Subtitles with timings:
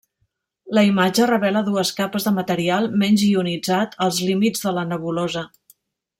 [0.77, 5.47] La imatge revela dues capes de material menys ionitzat als límits de la nebulosa.